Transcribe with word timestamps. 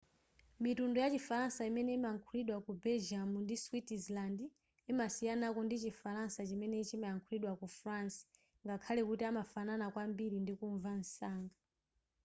mitundu 0.65 0.97
yachi 1.03 1.19
falansa 1.27 1.61
imene 1.69 1.91
imalankhulidwa 1.93 2.57
ku 2.65 2.71
belgium 2.83 3.29
ndi 3.43 3.55
switzerland 3.63 4.39
imasiyanako 4.91 5.59
ndichi 5.63 5.91
falansa 6.01 6.39
chimene 6.49 6.77
chimalankhulidwa 6.89 7.51
ku 7.59 7.67
france 7.79 8.17
ngakhale 8.63 9.01
kuti 9.09 9.23
amafanana 9.31 9.85
kwambiri 9.93 10.37
ndikumva 10.41 10.89
msanga 11.01 11.55